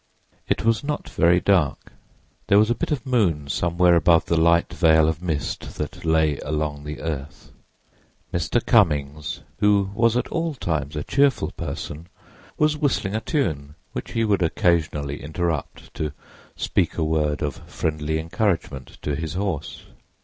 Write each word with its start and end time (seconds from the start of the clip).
It 0.49 0.65
was 0.65 0.83
not 0.83 1.07
very 1.09 1.39
dark: 1.39 1.93
there 2.47 2.57
was 2.57 2.71
a 2.71 2.73
bit 2.73 2.89
of 2.89 3.05
moon 3.05 3.47
somewhere 3.49 3.93
above 3.95 4.25
the 4.25 4.35
light 4.35 4.73
veil 4.73 5.07
of 5.07 5.21
mist 5.21 5.75
that 5.77 6.03
lay 6.03 6.39
along 6.39 6.85
the 6.85 7.01
earth. 7.01 7.51
Mr. 8.33 8.65
Cummings, 8.65 9.41
who 9.59 9.91
was 9.93 10.17
at 10.17 10.27
all 10.29 10.55
times 10.55 10.95
a 10.95 11.03
cheerful 11.03 11.51
person, 11.51 12.07
was 12.57 12.75
whistling 12.77 13.13
a 13.15 13.21
tune, 13.21 13.75
which 13.91 14.13
he 14.13 14.23
would 14.23 14.41
occasionally 14.41 15.21
interrupt 15.21 15.93
to 15.93 16.13
speak 16.55 16.97
a 16.97 17.03
word 17.03 17.43
of 17.43 17.57
friendly 17.69 18.17
encouragement 18.17 18.97
to 19.03 19.15
his 19.15 19.35
horse. 19.35 19.83